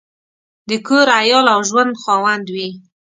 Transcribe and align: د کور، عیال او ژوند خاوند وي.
د 0.69 0.71
کور، 0.87 1.07
عیال 1.19 1.45
او 1.53 1.59
ژوند 1.69 1.93
خاوند 2.03 2.45
وي. 2.55 2.69